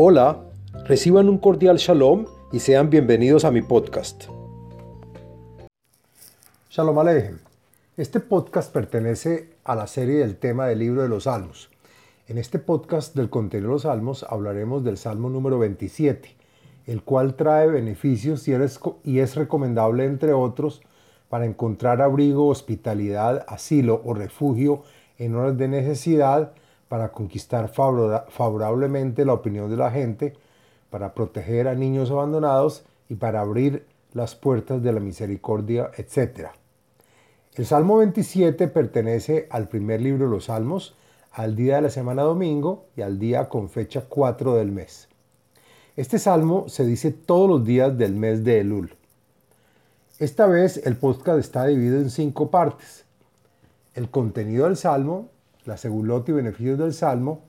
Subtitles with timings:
[0.00, 0.44] Hola,
[0.84, 4.26] reciban un cordial shalom y sean bienvenidos a mi podcast.
[6.70, 7.40] Shalom Aleichem.
[7.96, 11.68] Este podcast pertenece a la serie del tema del libro de los Salmos.
[12.28, 16.36] En este podcast del contenido de los Salmos hablaremos del Salmo número 27,
[16.86, 20.80] el cual trae beneficios y es recomendable, entre otros,
[21.28, 24.84] para encontrar abrigo, hospitalidad, asilo o refugio
[25.18, 26.52] en horas de necesidad,
[26.88, 30.34] para conquistar favorablemente la opinión de la gente,
[30.90, 36.48] para proteger a niños abandonados y para abrir las puertas de la misericordia, etc.
[37.54, 40.96] El Salmo 27 pertenece al primer libro de los Salmos,
[41.32, 45.08] al día de la semana domingo y al día con fecha 4 del mes.
[45.96, 48.94] Este salmo se dice todos los días del mes de Elul.
[50.20, 53.04] Esta vez el podcast está dividido en cinco partes.
[53.94, 55.28] El contenido del salmo,
[55.68, 57.42] la segulot y beneficios del Salmo,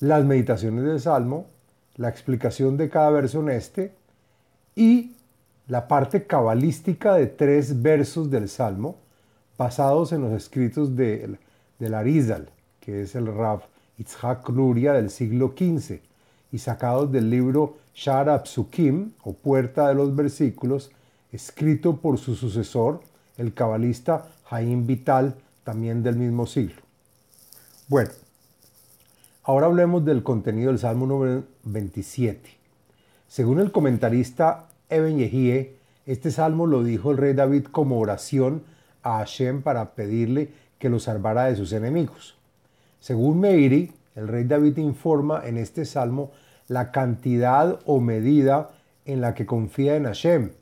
[0.00, 1.46] las meditaciones del Salmo,
[1.94, 3.92] la explicación de cada verso en este
[4.74, 5.12] y
[5.68, 8.96] la parte cabalística de tres versos del Salmo
[9.56, 11.38] basados en los escritos de,
[11.78, 13.60] del Arizal, que es el Rav
[13.98, 16.00] Itzhak Luria del siglo XV,
[16.50, 20.90] y sacados del libro Shar Psukim, o Puerta de los Versículos,
[21.30, 23.00] escrito por su sucesor,
[23.36, 26.83] el cabalista Jaim Vital, también del mismo siglo.
[27.86, 28.08] Bueno,
[29.42, 32.48] ahora hablemos del contenido del Salmo número 27.
[33.28, 35.76] Según el comentarista Eben Yehie,
[36.06, 38.62] este salmo lo dijo el rey David como oración
[39.02, 42.38] a Hashem para pedirle que lo salvara de sus enemigos.
[43.00, 46.32] Según Meiri, el rey David informa en este salmo
[46.68, 48.70] la cantidad o medida
[49.04, 50.52] en la que confía en Hashem.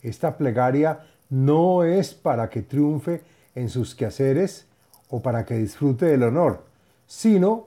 [0.00, 3.20] Esta plegaria no es para que triunfe
[3.54, 4.66] en sus quehaceres
[5.10, 6.69] o para que disfrute del honor,
[7.10, 7.66] sino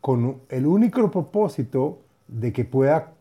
[0.00, 3.12] con el único propósito de que pueda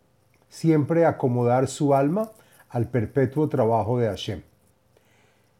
[0.49, 2.31] siempre acomodar su alma
[2.69, 4.41] al perpetuo trabajo de Hashem.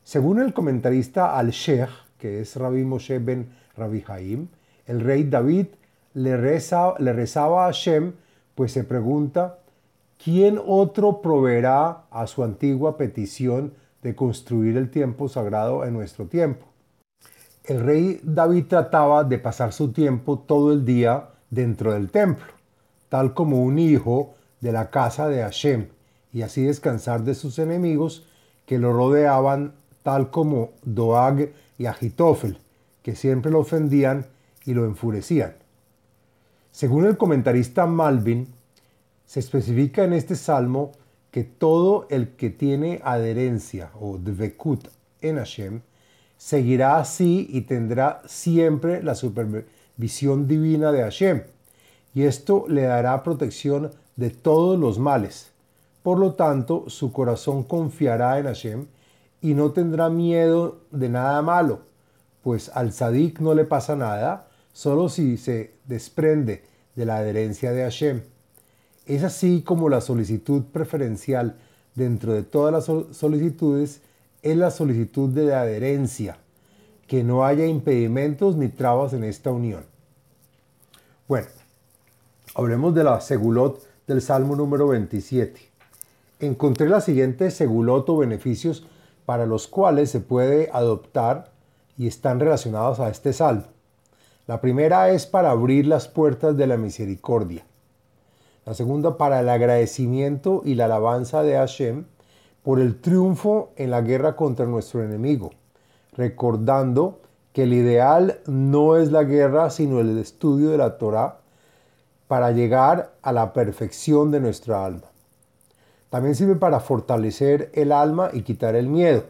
[0.03, 4.47] Según el comentarista Al-Sheikh, que es Rabbi Moshe ben Rabbi Haim,
[4.87, 5.67] el rey David
[6.15, 8.13] le, rezaba a Hashem,
[8.55, 9.59] pues se pregunta,
[10.17, 16.70] ¿quién otro proveerá a su antigua petición de construir el tiempo sagrado en nuestro tiempo?
[17.65, 22.47] El rey David trataba de pasar su tiempo todo el día dentro del templo,
[23.09, 25.87] tal como un hijo de la casa de Hashem,
[26.33, 28.25] y así descansar de sus enemigos
[28.65, 32.57] que lo rodeaban, tal como Doag y Agitofel,
[33.03, 34.25] que siempre lo ofendían
[34.65, 35.55] y lo enfurecían.
[36.71, 38.47] Según el comentarista Malvin,
[39.25, 40.93] se especifica en este salmo
[41.31, 44.87] que todo el que tiene adherencia o dvekut
[45.21, 45.81] en Hashem
[46.41, 51.43] seguirá así y tendrá siempre la supervisión divina de Hashem,
[52.15, 55.51] y esto le dará protección de todos los males.
[56.01, 58.87] Por lo tanto, su corazón confiará en Hashem
[59.39, 61.81] y no tendrá miedo de nada malo,
[62.41, 66.63] pues al sadik no le pasa nada, solo si se desprende
[66.95, 68.23] de la adherencia de Hashem.
[69.05, 71.57] Es así como la solicitud preferencial
[71.93, 74.01] dentro de todas las solicitudes
[74.41, 76.37] es la solicitud de adherencia,
[77.07, 79.85] que no haya impedimentos ni trabas en esta unión.
[81.27, 81.47] Bueno,
[82.55, 85.61] hablemos de la segulot del Salmo número 27.
[86.39, 88.87] Encontré la siguiente segulot o beneficios
[89.25, 91.51] para los cuales se puede adoptar
[91.97, 93.65] y están relacionados a este salmo.
[94.47, 97.63] La primera es para abrir las puertas de la misericordia.
[98.65, 102.05] La segunda para el agradecimiento y la alabanza de Hashem
[102.63, 105.51] por el triunfo en la guerra contra nuestro enemigo,
[106.13, 107.19] recordando
[107.53, 111.39] que el ideal no es la guerra, sino el estudio de la Torah
[112.27, 115.07] para llegar a la perfección de nuestra alma.
[116.09, 119.23] También sirve para fortalecer el alma y quitar el miedo.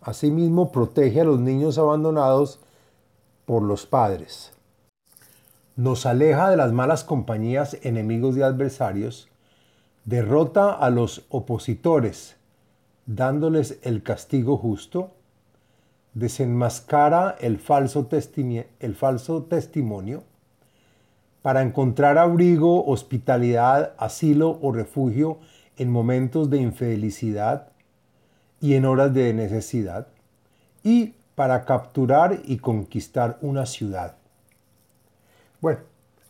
[0.00, 2.60] Asimismo, protege a los niños abandonados
[3.44, 4.52] por los padres.
[5.74, 9.28] Nos aleja de las malas compañías, enemigos y adversarios,
[10.06, 12.36] derrota a los opositores,
[13.06, 15.10] dándoles el castigo justo,
[16.14, 18.08] desenmascara el falso,
[18.80, 20.22] el falso testimonio,
[21.42, 25.38] para encontrar abrigo, hospitalidad, asilo o refugio
[25.76, 27.68] en momentos de infelicidad
[28.60, 30.06] y en horas de necesidad,
[30.82, 34.16] y para capturar y conquistar una ciudad.
[35.60, 35.80] Bueno,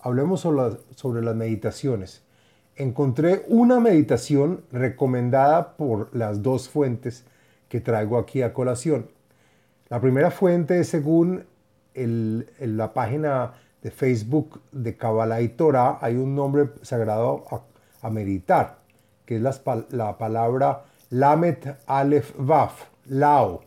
[0.01, 2.26] hablemos sobre las meditaciones
[2.77, 7.25] encontré una meditación recomendada por las dos fuentes
[7.69, 9.09] que traigo aquí a colación.
[9.89, 11.45] La primera fuente es según
[11.95, 17.45] la página de Facebook de Kabbalah y Torah hay un nombre sagrado
[18.03, 18.79] a, meditar,
[19.25, 23.63] que es la, palabra Lamet Aleph Vaf, Lao.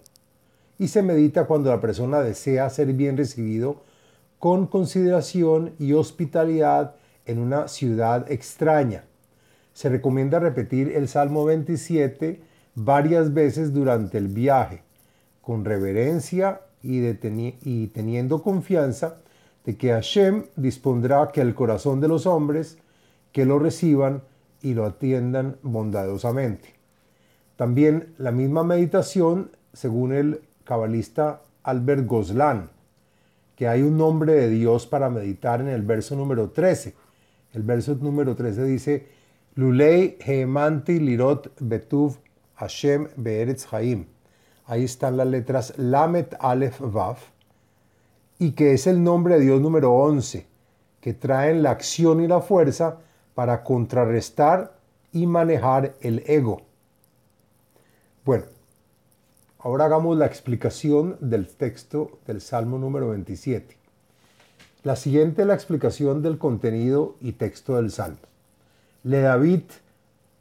[0.77, 3.81] Y se medita cuando la persona desea ser bien recibido
[4.37, 6.95] con consideración y hospitalidad
[7.29, 9.03] en una ciudad extraña.
[9.73, 12.41] Se recomienda repetir el Salmo 27
[12.73, 14.81] varias veces durante el viaje,
[15.41, 19.17] con reverencia y, teniendo confianza
[19.63, 22.79] de que Hashem dispondrá que el corazón de los hombres
[23.31, 24.23] que lo reciban
[24.63, 26.73] y lo atiendan bondadosamente.
[27.57, 32.71] También la misma meditación, según el cabalista Albert Goslan,
[33.55, 36.95] que hay un nombre de Dios para meditar en el verso número 13.
[37.53, 39.07] El verso número 13 dice,
[39.55, 42.17] Lulei Hemanti Lirot Betuv
[42.55, 44.05] Hashem Be'eretz Haim.
[44.65, 47.17] Ahí están las letras Lamet Aleph Vav
[48.37, 50.45] y que es el nombre de Dios número 11,
[51.01, 52.99] que traen la acción y la fuerza
[53.33, 54.77] para contrarrestar
[55.11, 56.61] y manejar el ego.
[58.23, 58.45] Bueno,
[59.57, 63.78] ahora hagamos la explicación del texto del Salmo número 27.
[64.81, 68.19] La siguiente es la explicación del contenido y texto del Salmo.
[69.03, 69.63] Le David,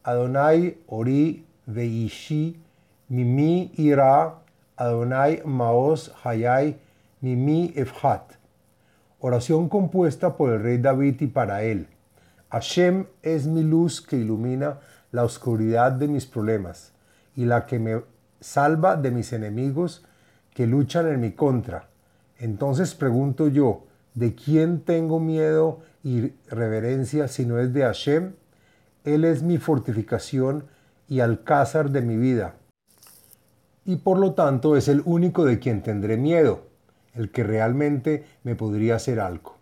[0.04, 2.56] Adonai, Ori, Veishi,
[3.08, 4.36] Mimi, Ira,
[4.76, 6.76] Adonai, Maos, Hayai,
[7.20, 8.34] Mimi Efhat.
[9.18, 11.88] Oración compuesta por el rey David y para él.
[12.50, 14.78] Hashem es mi luz que ilumina
[15.10, 16.92] la oscuridad de mis problemas
[17.34, 18.02] y la que me
[18.40, 20.04] salva de mis enemigos
[20.54, 21.88] que luchan en mi contra.
[22.38, 23.87] Entonces pregunto yo,
[24.18, 28.32] ¿de quién tengo miedo y reverencia si no es de Hashem?
[29.04, 30.64] Él es mi fortificación
[31.08, 32.56] y alcázar de mi vida.
[33.84, 36.66] Y por lo tanto es el único de quien tendré miedo
[37.14, 39.56] el que realmente me podría hacer algo.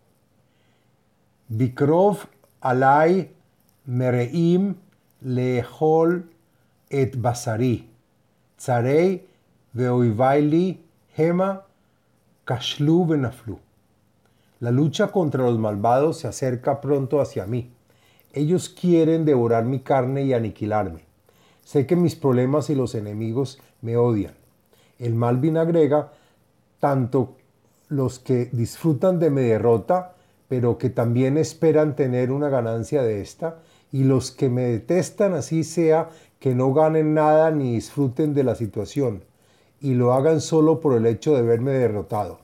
[1.48, 2.26] Bikrov
[2.60, 3.30] alai
[3.86, 4.74] mereim
[5.22, 6.24] lehol
[6.90, 7.88] et basari,
[8.58, 9.22] tsarei
[9.72, 10.80] veoivaili
[11.16, 11.62] hema
[12.44, 13.65] kashlu benaflu.
[14.58, 17.72] La lucha contra los malvados se acerca pronto hacia mí.
[18.32, 21.04] Ellos quieren devorar mi carne y aniquilarme.
[21.62, 24.34] Sé que mis problemas y los enemigos me odian.
[24.98, 26.12] El mal vinagrega
[26.80, 27.36] tanto
[27.88, 30.14] los que disfrutan de mi derrota,
[30.48, 33.58] pero que también esperan tener una ganancia de esta,
[33.92, 36.08] y los que me detestan así sea
[36.38, 39.22] que no ganen nada ni disfruten de la situación,
[39.80, 42.40] y lo hagan solo por el hecho de verme derrotado.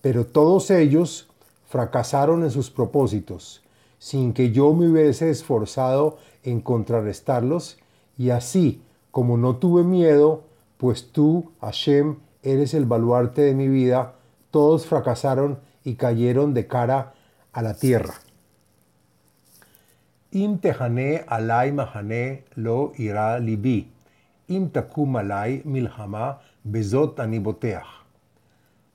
[0.00, 1.29] Pero todos ellos
[1.70, 3.62] fracasaron en sus propósitos,
[3.98, 7.78] sin que yo me hubiese esforzado en contrarrestarlos,
[8.18, 8.82] y así,
[9.12, 10.42] como no tuve miedo,
[10.78, 14.14] pues tú, Hashem, eres el baluarte de mi vida,
[14.50, 17.14] todos fracasaron y cayeron de cara
[17.52, 18.14] a la tierra.
[20.32, 23.92] Im tehane alai mahane lo ira libi,
[24.48, 25.16] im takum.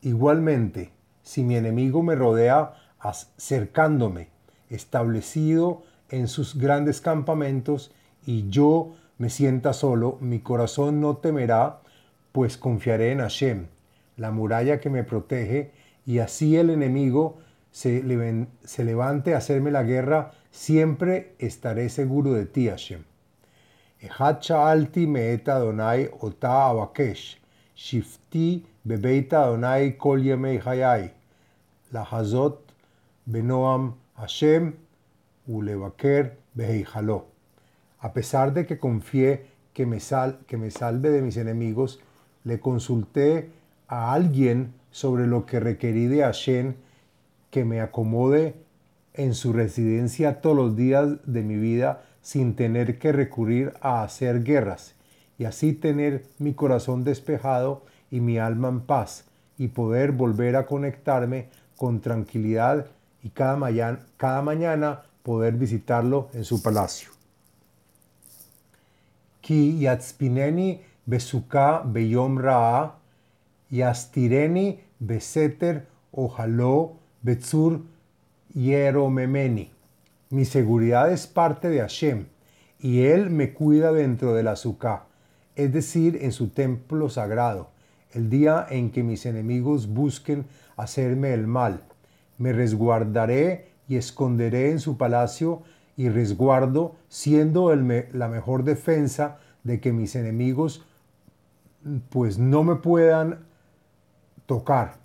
[0.01, 0.94] Igualmente,
[1.25, 2.75] si mi enemigo me rodea
[3.37, 4.29] cercándome,
[4.69, 7.91] establecido en sus grandes campamentos,
[8.25, 11.81] y yo me sienta solo, mi corazón no temerá,
[12.31, 13.67] pues confiaré en Hashem
[14.17, 15.71] la muralla que me protege,
[16.05, 17.39] y así el enemigo
[17.71, 23.03] se, levante a hacerme la guerra, siempre estaré seguro de ti, Hashem.
[26.41, 27.41] Abakesh,
[27.75, 31.11] shifti bebeita Adonai kol yemei hayai,
[31.91, 32.59] la hazot
[33.25, 34.73] benoam Hashem
[35.47, 37.25] ulevaker beheijalo.
[37.99, 39.99] A pesar de que confié que me,
[40.47, 41.99] que me salve de mis enemigos,
[42.43, 43.49] le consulté
[43.87, 46.75] a alguien sobre lo que requerí de Hashem
[47.49, 48.55] que me acomode
[49.13, 54.43] en su residencia todos los días de mi vida sin tener que recurrir a hacer
[54.43, 54.95] guerras
[55.37, 57.83] y así tener mi corazón despejado
[58.15, 59.25] y mi alma en paz
[59.57, 62.87] y poder volver a conectarme con tranquilidad
[63.21, 63.55] y cada
[64.41, 67.09] mañana, poder visitarlo en su palacio.
[69.41, 72.95] Ki yatspineni besuka beyom ra'a
[73.71, 77.81] Yastireni Beseter Ojaló Betzur
[78.53, 79.71] Yeromemeni.
[80.29, 82.27] Mi seguridad es parte de Hashem
[82.79, 85.03] y Él me cuida dentro del azúcar,
[85.55, 87.69] es decir, en su templo sagrado,
[88.15, 90.45] el día en que mis enemigos busquen
[90.77, 91.81] hacerme el mal.
[92.37, 95.61] Me resguardaré y esconderé en su palacio
[95.97, 100.85] y resguardo, siendo la mejor defensa de que mis enemigos
[102.09, 103.45] pues no me puedan
[104.45, 104.95] tocar,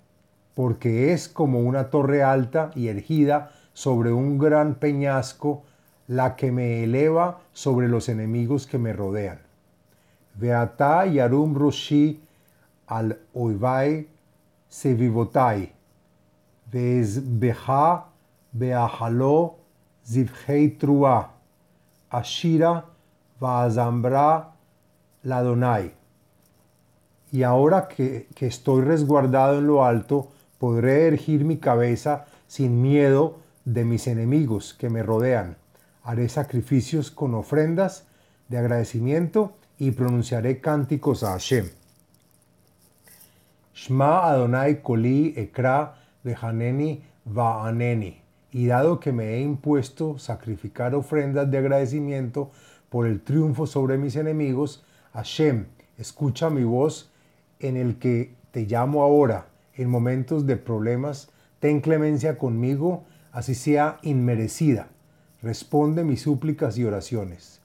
[0.55, 5.63] porque es como una torre alta y ergida sobre un gran peñasco,
[6.07, 9.39] la que me eleva sobre los enemigos que me rodean.
[10.35, 12.19] Veata yarum roshi
[12.91, 14.05] al oivai
[14.67, 15.71] sevivotai,
[16.71, 18.05] beha
[18.51, 19.55] beahalo
[20.05, 21.29] zivhei trua,
[22.09, 22.83] ashira
[23.39, 24.51] vaazambra
[25.23, 25.93] ladonai.
[27.31, 30.27] Y ahora que, que estoy resguardado en lo alto,
[30.59, 35.55] podré ergir mi cabeza sin miedo de mis enemigos que me rodean.
[36.03, 38.05] Haré sacrificios con ofrendas
[38.49, 41.80] de agradecimiento y pronunciaré cánticos a Hashem.
[43.75, 48.17] Shma Adonai Koli Ekra Vehaneni Va'aneni.
[48.53, 52.51] Y dado que me he impuesto sacrificar ofrendas de agradecimiento
[52.89, 57.09] por el triunfo sobre mis enemigos, Hashem, escucha mi voz
[57.59, 63.99] en el que te llamo ahora en momentos de problemas, ten clemencia conmigo, así sea
[64.01, 64.89] inmerecida.
[65.41, 67.61] Responde mis súplicas y oraciones.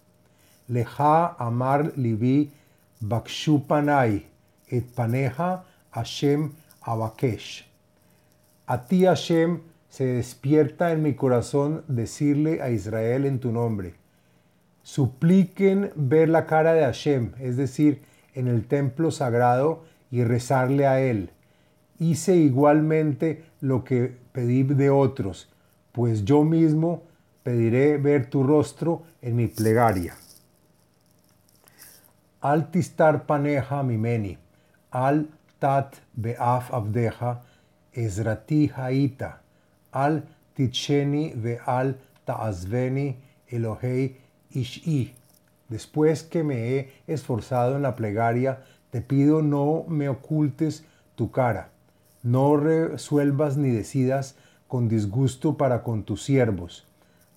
[0.69, 2.53] Leja amar libi
[3.01, 4.27] bakshupanai
[4.69, 5.65] et paneja
[5.97, 7.67] Hashem abakesh.
[8.67, 13.95] A ti Hashem se despierta en mi corazón decirle a Israel en tu nombre.
[14.83, 18.03] Supliquen ver la cara de Hashem, es decir,
[18.35, 21.33] en el templo sagrado y rezarle a él
[21.99, 25.51] hice igualmente lo que pedí de otros,
[25.93, 27.03] pues yo mismo
[27.43, 30.15] pediré ver tu rostro en mi plegaria.
[32.41, 34.39] Al tistar paneja mimeni,
[34.91, 35.29] al
[35.61, 37.43] beaf abdeja,
[37.93, 39.41] ezrati haita,
[39.93, 40.23] al
[40.55, 43.17] ticheni ve al taazveni
[43.49, 44.17] elohei
[44.51, 45.15] ishi.
[45.69, 50.85] Después que me he esforzado en la plegaria, te pido no me ocultes
[51.17, 51.71] tu cara
[52.27, 54.35] no resuelvas ni decidas
[54.67, 56.85] con disgusto para con tus siervos.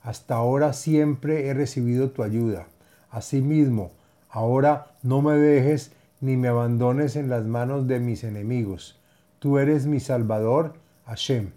[0.01, 2.65] Hasta ahora siempre he recibido tu ayuda.
[3.11, 3.91] Asimismo,
[4.29, 8.99] ahora no me dejes ni me abandones en las manos de mis enemigos.
[9.39, 10.73] Tú eres mi Salvador,
[11.05, 11.51] Hashem.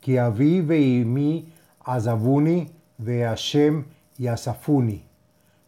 [0.00, 1.52] Que avi veimi
[1.84, 3.84] azabuni ve Hashem
[4.18, 5.04] y asafuni.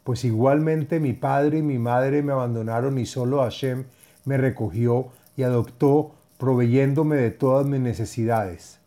[0.03, 3.85] Pues igualmente mi padre y mi madre me abandonaron y solo Hashem
[4.25, 8.81] me recogió y adoptó proveyéndome de todas mis necesidades.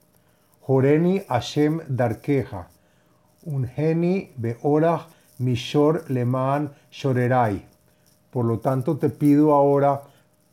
[0.61, 2.67] Joreni Hashem Darkeja,
[3.45, 5.07] Ungeni Beorach
[5.39, 7.76] Mishor Leman Shorerai.
[8.37, 10.03] Por lo tanto te pido ahora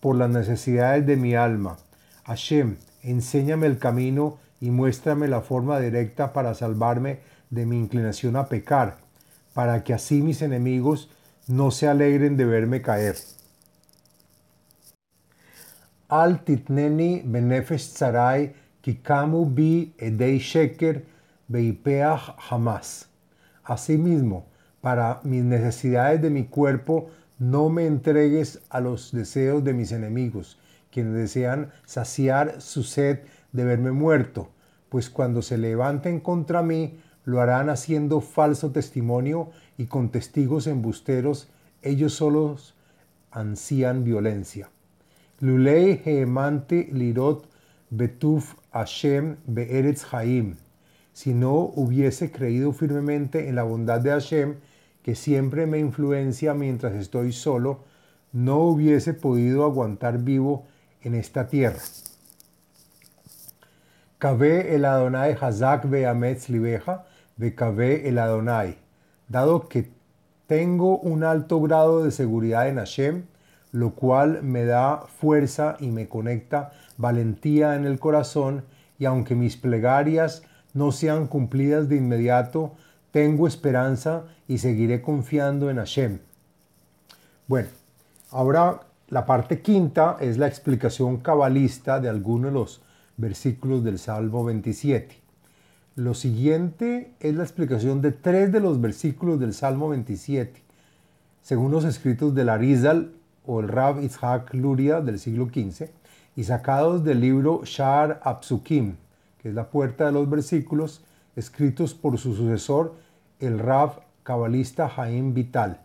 [0.00, 1.76] por las necesidades de mi alma.
[2.24, 7.18] Hashem, enséñame el camino y muéstrame la forma directa para salvarme
[7.50, 8.96] de mi inclinación a pecar,
[9.52, 11.10] para que así mis enemigos
[11.46, 13.16] no se alegren de verme caer.
[16.08, 21.04] Al titneni benefesh tzarai kikamu bi edei sheker
[21.48, 23.10] beipeach jamás.
[23.62, 24.46] Asimismo,
[24.80, 27.10] para mis necesidades de mi cuerpo,
[27.50, 30.58] no me entregues a los deseos de mis enemigos,
[30.90, 33.20] quienes desean saciar su sed
[33.52, 34.48] de verme muerto,
[34.88, 41.48] pues cuando se levanten contra mí, lo harán haciendo falso testimonio y con testigos embusteros,
[41.82, 42.74] ellos solos
[43.30, 44.70] ansían violencia.
[45.40, 47.48] Lulei heemante lirot
[47.90, 50.56] betuf Hashem be'eretz Haim.
[51.12, 54.56] Si no hubiese creído firmemente en la bondad de Hashem,
[55.04, 57.80] que siempre me influencia mientras estoy solo,
[58.32, 60.66] no hubiese podido aguantar vivo
[61.02, 61.78] en esta tierra.
[64.18, 67.04] Cabe el Adonai Hazak be'ametz libeja,
[67.54, 68.78] cabe el Adonai.
[69.28, 69.90] Dado que
[70.46, 73.24] tengo un alto grado de seguridad en Hashem,
[73.72, 78.64] lo cual me da fuerza y me conecta valentía en el corazón,
[78.98, 82.72] y aunque mis plegarias no sean cumplidas de inmediato,
[83.14, 86.18] tengo esperanza y seguiré confiando en Hashem.
[87.46, 87.68] Bueno,
[88.32, 92.82] ahora la parte quinta es la explicación cabalista de algunos de los
[93.16, 95.16] versículos del Salmo 27.
[95.94, 100.60] Lo siguiente es la explicación de tres de los versículos del Salmo 27.
[101.40, 103.12] Según los escritos de Larizal,
[103.46, 105.88] o el Rab Itzhak Luria del siglo XV,
[106.34, 108.96] y sacados del libro Shar Apsukim,
[109.40, 111.04] que es la puerta de los versículos,
[111.36, 113.03] escritos por su sucesor,
[113.40, 115.80] el Rab cabalista Jaim Vital.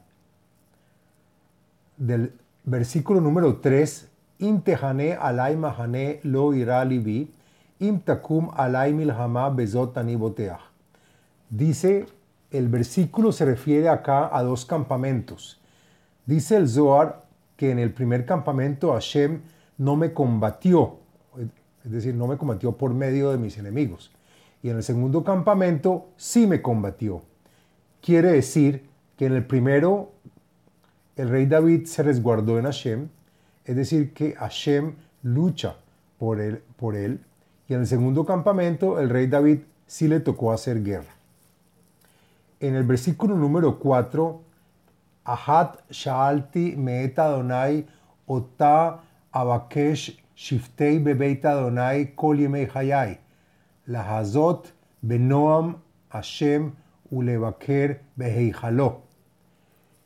[1.98, 7.30] Del versículo número 3, Im tehane alay mahane lo ira libi,
[7.80, 10.62] im takum alay milhama bezot boteach.
[11.50, 12.06] Dice,
[12.52, 15.60] el versículo se refiere acá a dos campamentos.
[16.26, 17.24] Dice el Zohar
[17.58, 19.42] que en el primer campamento Hashem
[19.78, 21.00] no me combatió,
[21.84, 24.12] es decir, no me combatió por medio de mis enemigos.
[24.64, 27.24] Y en el segundo campamento sí me combatió.
[28.02, 28.88] Quiere decir
[29.18, 30.12] que en el primero
[31.16, 33.10] el rey David se resguardó en Hashem,
[33.66, 35.76] es decir, que Hashem lucha
[36.18, 37.20] por él, por él.
[37.68, 41.14] Y en el segundo campamento el rey David sí le tocó hacer guerra.
[42.60, 44.42] En el versículo número 4,
[45.26, 47.86] Ahat Shaalti Meeta Adonai
[48.26, 49.02] Ota
[49.32, 52.38] Abakesh Shiftei Bebeit Adonai Kol
[52.74, 53.20] Hayai
[53.88, 54.72] Lahazot
[55.06, 55.78] Benoam
[56.10, 56.72] Hashem
[57.12, 59.04] Ulevaker Beheijaló.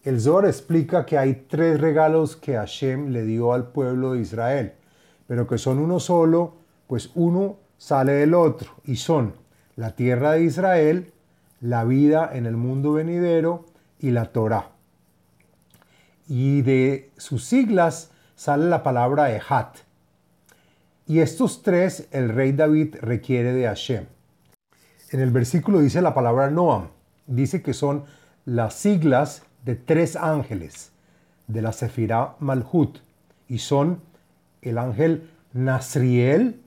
[0.03, 4.73] El Zohar explica que hay tres regalos que Hashem le dio al pueblo de Israel,
[5.27, 6.55] pero que son uno solo,
[6.87, 9.33] pues uno sale del otro, y son
[9.75, 11.13] la tierra de Israel,
[11.61, 13.65] la vida en el mundo venidero
[13.99, 14.71] y la Torah.
[16.27, 19.77] Y de sus siglas sale la palabra Ehat.
[21.07, 24.05] Y estos tres el rey David requiere de Hashem.
[25.13, 26.87] En el versículo dice la palabra Noam.
[27.27, 28.05] Dice que son
[28.45, 30.91] las siglas de tres ángeles
[31.47, 32.97] de la Sefirá Malhut.
[33.47, 34.01] Y son
[34.63, 36.59] el ángel Nasriel,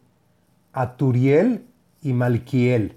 [0.73, 1.67] Aturiel
[2.03, 2.95] y Malquiel.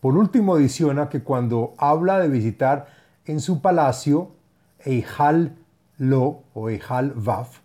[0.00, 2.88] Por último, adiciona que cuando habla de visitar
[3.24, 4.32] en su palacio
[4.80, 5.56] Eijal
[5.96, 7.60] Lo o Eijal Vaf,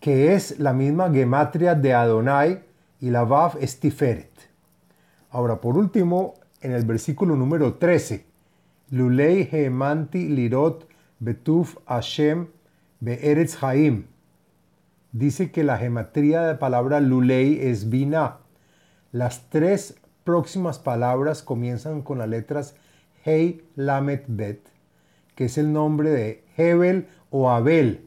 [0.00, 2.64] que es la misma gematria de Adonai
[2.98, 4.53] y la Vaf es Tiferet.
[5.34, 8.24] Ahora, por último, en el versículo número 13,
[8.90, 10.88] Lulei Hemanti Lirot
[11.18, 12.46] Betuf Hashem
[13.00, 14.04] Be'eretz Haim.
[15.10, 18.36] Dice que la gematría de la palabra Lulei es Bina.
[19.10, 22.76] Las tres próximas palabras comienzan con las letras
[23.24, 24.60] Hei Lamet Bet,
[25.34, 28.06] que es el nombre de Hebel o Abel,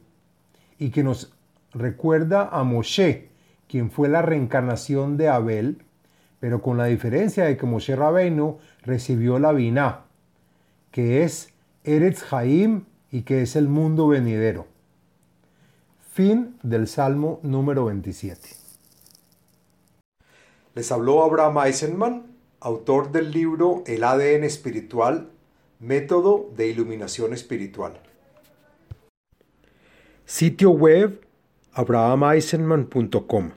[0.79, 1.33] y que nos
[1.73, 3.27] recuerda a Moshe,
[3.67, 5.81] quien fue la reencarnación de Abel,
[6.39, 10.05] pero con la diferencia de que Moshe Rabbeinu recibió la Binah,
[10.91, 14.67] que es Eretz Haim y que es el mundo venidero.
[16.13, 18.49] Fin del Salmo número 27.
[20.75, 22.25] Les habló Abraham Eisenman,
[22.59, 25.29] autor del libro El ADN espiritual,
[25.79, 27.99] método de iluminación espiritual.
[30.25, 31.21] Sitio web
[31.73, 33.51] abrahameisenman.com